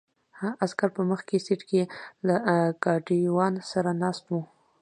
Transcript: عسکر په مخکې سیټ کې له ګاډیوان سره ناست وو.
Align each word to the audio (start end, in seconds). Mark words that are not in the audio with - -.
عسکر 0.63 0.89
په 0.97 1.01
مخکې 1.11 1.35
سیټ 1.45 1.61
کې 1.69 1.81
له 2.27 2.35
ګاډیوان 2.83 3.53
سره 3.71 3.89
ناست 4.01 4.23
وو. 4.31 4.41